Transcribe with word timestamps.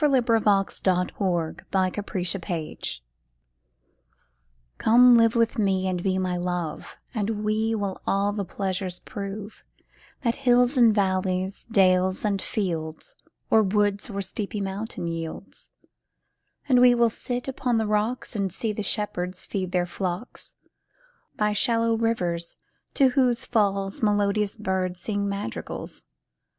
638. 0.03 0.25
THE 0.25 0.41
PASSIONATE 0.49 1.13
SHEPHERD 1.13 1.65
TO 1.69 2.19
HIS 2.19 2.35
*LOVE 2.49 3.01
COME 4.79 5.15
live 5.15 5.35
with 5.35 5.59
me 5.59 5.87
and 5.87 6.01
be 6.01 6.17
my 6.17 6.35
love, 6.37 6.97
And 7.13 7.43
we 7.43 7.75
will 7.75 8.01
all 8.07 8.33
the 8.33 8.43
pleasures 8.43 8.99
prove 9.01 9.63
That 10.23 10.37
hills 10.37 10.75
and 10.75 10.91
valleys, 10.95 11.65
dale 11.65 12.15
and 12.23 12.41
field, 12.41 13.13
And 13.51 13.71
all 13.75 13.81
the 13.91 14.11
craggy 14.25 14.59
mountains 14.59 15.07
yield. 15.11 15.53
There 16.67 16.77
will 16.81 17.05
we 17.05 17.09
sit 17.11 17.47
upon 17.47 17.77
the 17.77 17.85
rocks 17.85 18.35
And 18.35 18.51
see 18.51 18.73
the 18.73 18.81
shepherds 18.81 19.45
feed 19.45 19.71
their 19.71 19.85
flocks, 19.85 20.55
By 21.37 21.53
shallow 21.53 21.95
rivers, 21.95 22.57
to 22.95 23.09
whose 23.09 23.45
falls 23.45 24.01
Melodious 24.01 24.55
birds 24.55 24.99
sing 24.99 25.29
madrigals. 25.29 26.03